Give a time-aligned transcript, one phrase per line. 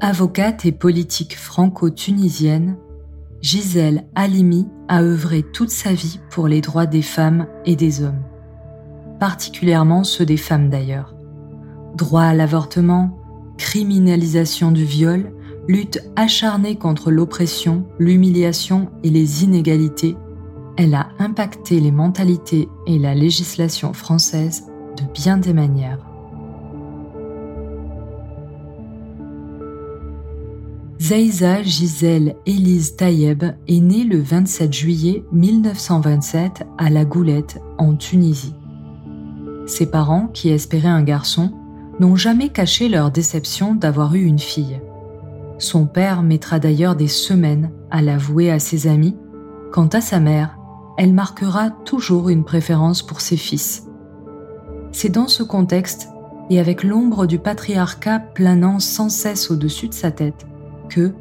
[0.00, 2.76] Avocate et politique franco-tunisienne,
[3.40, 8.22] Gisèle Halimi a œuvré toute sa vie pour les droits des femmes et des hommes,
[9.18, 11.14] particulièrement ceux des femmes d'ailleurs.
[11.94, 13.18] Droit à l'avortement,
[13.56, 15.32] criminalisation du viol,
[15.66, 20.14] lutte acharnée contre l'oppression, l'humiliation et les inégalités,
[20.76, 24.66] elle a impacté les mentalités et la législation française
[24.98, 26.05] de bien des manières.
[31.00, 38.54] Zaïza Gisèle Élise Tayeb est née le 27 juillet 1927 à La Goulette, en Tunisie.
[39.66, 41.52] Ses parents, qui espéraient un garçon,
[42.00, 44.80] n'ont jamais caché leur déception d'avoir eu une fille.
[45.58, 49.16] Son père mettra d'ailleurs des semaines à l'avouer à ses amis.
[49.72, 50.56] Quant à sa mère,
[50.96, 53.86] elle marquera toujours une préférence pour ses fils.
[54.92, 56.08] C'est dans ce contexte,
[56.48, 60.46] et avec l'ombre du patriarcat planant sans cesse au-dessus de sa tête,
[60.88, 61.12] que,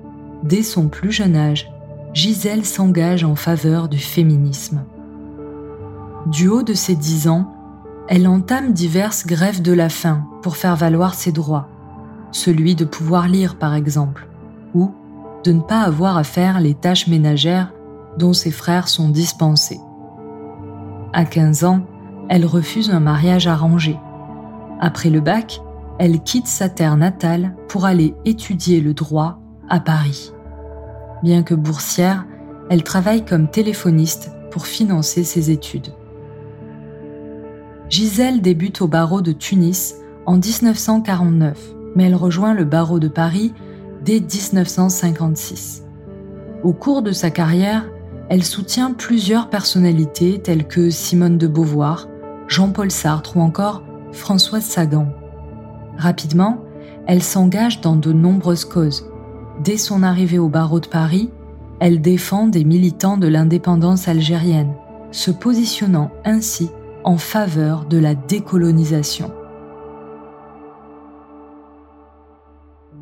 [0.43, 1.71] dès son plus jeune âge,
[2.13, 4.83] Gisèle s'engage en faveur du féminisme.
[6.27, 7.51] Du haut de ses dix ans,
[8.07, 11.67] elle entame diverses grèves de la faim pour faire valoir ses droits,
[12.31, 14.27] celui de pouvoir lire par exemple,
[14.73, 14.91] ou
[15.43, 17.73] de ne pas avoir à faire les tâches ménagères
[18.17, 19.79] dont ses frères sont dispensés.
[21.13, 21.81] À 15 ans,
[22.29, 23.99] elle refuse un mariage arrangé.
[24.79, 25.61] Après le bac,
[25.99, 30.31] elle quitte sa terre natale pour aller étudier le droit à Paris.
[31.23, 32.25] Bien que boursière,
[32.69, 35.93] elle travaille comme téléphoniste pour financer ses études.
[37.89, 41.57] Gisèle débute au barreau de Tunis en 1949,
[41.95, 43.53] mais elle rejoint le barreau de Paris
[44.03, 45.83] dès 1956.
[46.63, 47.85] Au cours de sa carrière,
[48.29, 52.07] elle soutient plusieurs personnalités telles que Simone de Beauvoir,
[52.47, 55.07] Jean-Paul Sartre ou encore Françoise Sagan.
[55.97, 56.63] Rapidement,
[57.07, 59.07] elle s'engage dans de nombreuses causes,
[59.63, 61.29] Dès son arrivée au barreau de Paris,
[61.79, 64.73] elle défend des militants de l'indépendance algérienne,
[65.11, 66.69] se positionnant ainsi
[67.03, 69.31] en faveur de la décolonisation.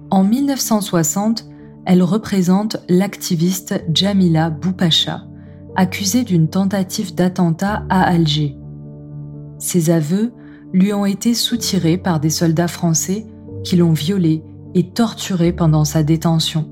[0.10, 1.46] En 1960,
[1.86, 5.24] elle représente l'activiste Jamila Boupacha,
[5.76, 8.56] accusée d'une tentative d'attentat à Alger.
[9.58, 10.34] Ses aveux
[10.72, 13.26] lui ont été soutirés par des soldats français
[13.64, 14.44] qui l'ont violée
[14.76, 16.68] et torturé pendant sa détention.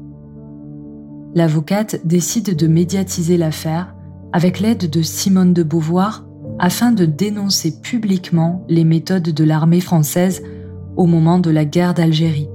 [1.34, 3.95] L'avocate décide de médiatiser l'affaire
[4.34, 6.25] avec l'aide de Simone de Beauvoir
[6.59, 10.44] afin de dénoncer publiquement les méthodes de l'armée française
[10.95, 12.50] au moment de la guerre d'Algérie.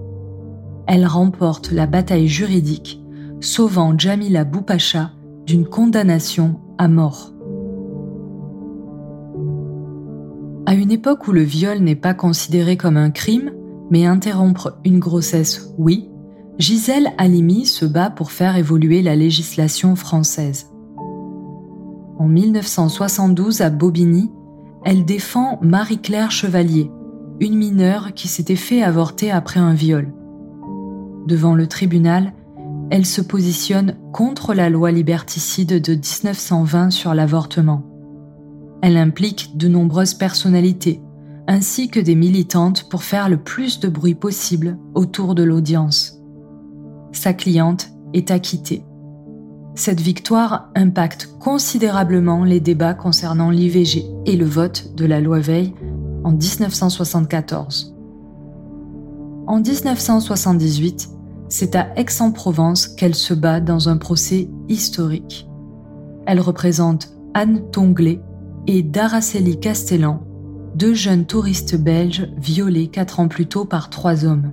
[0.86, 3.02] Elle remporte la bataille juridique,
[3.40, 5.10] sauvant Jamila Boupacha
[5.46, 7.32] d'une condamnation à mort.
[10.66, 13.52] À une époque où le viol n'est pas considéré comme un crime,
[13.91, 16.10] mais interrompre une grossesse, oui,
[16.58, 20.70] Gisèle Halimi se bat pour faire évoluer la législation française.
[22.19, 24.30] En 1972, à Bobigny,
[24.84, 26.91] elle défend Marie-Claire Chevalier,
[27.41, 30.14] une mineure qui s'était fait avorter après un viol.
[31.26, 32.32] Devant le tribunal,
[32.91, 37.82] elle se positionne contre la loi liberticide de 1920 sur l'avortement.
[38.80, 41.02] Elle implique de nombreuses personnalités,
[41.48, 46.20] ainsi que des militantes pour faire le plus de bruit possible autour de l'audience.
[47.12, 48.84] Sa cliente est acquittée.
[49.74, 55.74] Cette victoire impacte considérablement les débats concernant l'IVG et le vote de la loi Veil
[56.24, 57.94] en 1974.
[59.46, 61.08] En 1978,
[61.49, 65.46] c'est à Aix-en-Provence qu'elle se bat dans un procès historique.
[66.26, 68.20] Elle représente Anne Tonglet
[68.66, 70.25] et Daraceli Castellan
[70.76, 74.52] deux jeunes touristes belges violés quatre ans plus tôt par trois hommes.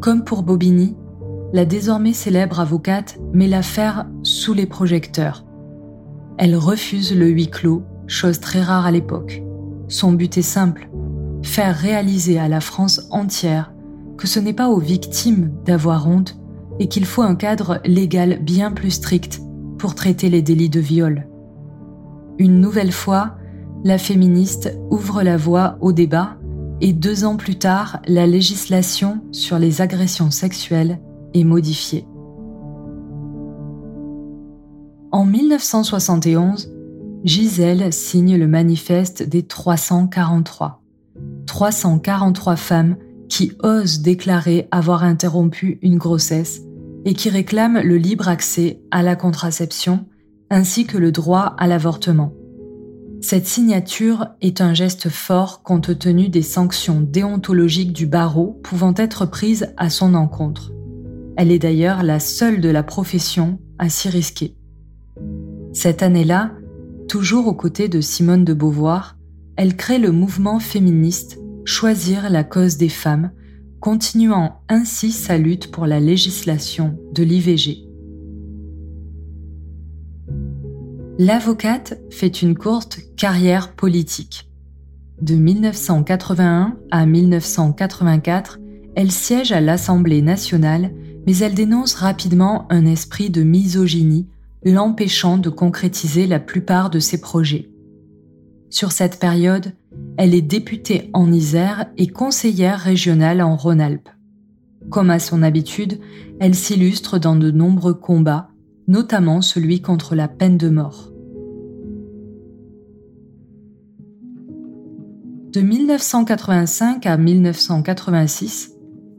[0.00, 0.96] Comme pour Bobigny,
[1.52, 5.44] la désormais célèbre avocate met l'affaire sous les projecteurs.
[6.38, 9.42] Elle refuse le huis clos, chose très rare à l'époque.
[9.88, 10.88] Son but est simple,
[11.42, 13.74] faire réaliser à la France entière
[14.16, 16.38] que ce n'est pas aux victimes d'avoir honte
[16.78, 19.42] et qu'il faut un cadre légal bien plus strict
[19.76, 21.28] pour traiter les délits de viol.
[22.38, 23.34] Une nouvelle fois,
[23.84, 26.36] la féministe ouvre la voie au débat
[26.80, 31.00] et deux ans plus tard, la législation sur les agressions sexuelles
[31.34, 32.06] est modifiée.
[35.10, 36.72] En 1971,
[37.24, 40.82] Gisèle signe le manifeste des 343.
[41.46, 42.96] 343 femmes
[43.28, 46.60] qui osent déclarer avoir interrompu une grossesse
[47.04, 50.06] et qui réclament le libre accès à la contraception
[50.50, 52.32] ainsi que le droit à l'avortement.
[53.20, 59.26] Cette signature est un geste fort compte tenu des sanctions déontologiques du barreau pouvant être
[59.26, 60.72] prises à son encontre.
[61.36, 64.56] Elle est d'ailleurs la seule de la profession à s'y risquer.
[65.72, 66.52] Cette année-là,
[67.08, 69.16] toujours aux côtés de Simone de Beauvoir,
[69.56, 73.30] elle crée le mouvement féministe Choisir la cause des femmes,
[73.78, 77.87] continuant ainsi sa lutte pour la législation de l'IVG.
[81.20, 84.48] L'avocate fait une courte carrière politique.
[85.20, 88.60] De 1981 à 1984,
[88.94, 90.92] elle siège à l'Assemblée nationale,
[91.26, 94.28] mais elle dénonce rapidement un esprit de misogynie
[94.62, 97.68] l'empêchant de concrétiser la plupart de ses projets.
[98.70, 99.72] Sur cette période,
[100.18, 104.10] elle est députée en Isère et conseillère régionale en Rhône-Alpes.
[104.88, 105.98] Comme à son habitude,
[106.38, 108.50] elle s'illustre dans de nombreux combats,
[108.88, 111.12] notamment celui contre la peine de mort.
[115.52, 118.72] De 1985 à 1986,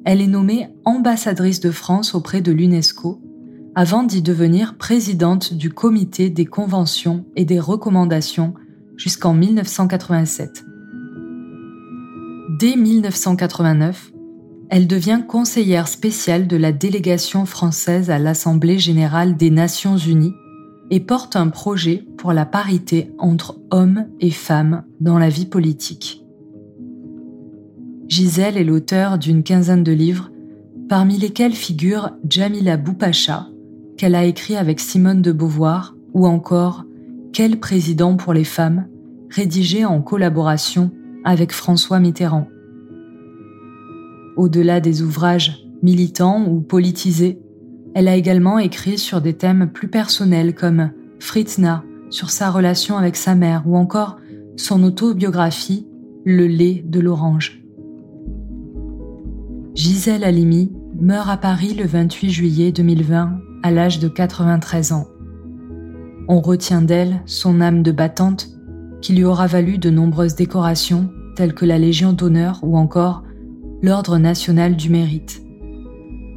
[0.06, 3.21] elle est nommée ambassadrice de France auprès de l'UNESCO
[3.75, 8.54] avant d'y devenir présidente du comité des conventions et des recommandations
[8.98, 10.66] jusqu'en 1987.
[12.60, 14.12] Dès 1989,
[14.69, 20.36] elle devient conseillère spéciale de la délégation française à l'Assemblée générale des Nations unies
[20.92, 26.24] et porte un projet pour la parité entre hommes et femmes dans la vie politique.
[28.07, 30.31] Gisèle est l'auteur d'une quinzaine de livres,
[30.88, 33.48] parmi lesquels figure Jamila Boupacha,
[33.98, 36.86] qu'elle a écrit avec Simone de Beauvoir, ou encore
[37.33, 38.88] Quel président pour les femmes,
[39.30, 40.89] rédigé en collaboration
[41.24, 42.48] avec François Mitterrand.
[44.39, 47.41] Au-delà des ouvrages militants ou politisés,
[47.94, 53.18] elle a également écrit sur des thèmes plus personnels comme Fritna, sur sa relation avec
[53.18, 54.15] sa mère, ou encore
[54.56, 55.86] son autobiographie
[56.24, 57.62] Le lait de l'orange.
[59.75, 65.07] Gisèle Halimi meurt à Paris le 28 juillet 2020 à l'âge de 93 ans.
[66.30, 68.47] On retient d'elle son âme de battante
[69.01, 73.24] qui lui aura valu de nombreuses décorations telles que la Légion d'honneur ou encore
[73.81, 75.42] l'Ordre national du mérite.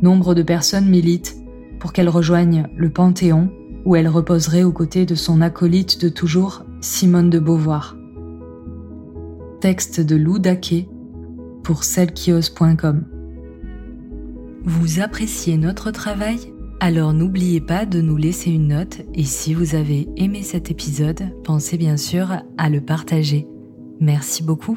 [0.00, 1.36] Nombre de personnes militent
[1.80, 3.50] pour qu'elle rejoigne le Panthéon
[3.84, 7.96] où elle reposerait aux côtés de son acolyte de toujours, Simone de Beauvoir.
[9.60, 10.88] Texte de Lou Daquet
[11.64, 13.04] pour celles-qui-osent.com.
[14.64, 16.38] Vous appréciez notre travail?
[16.78, 21.22] Alors n'oubliez pas de nous laisser une note et si vous avez aimé cet épisode,
[21.42, 23.46] pensez bien sûr à le partager.
[24.00, 24.76] Merci beaucoup.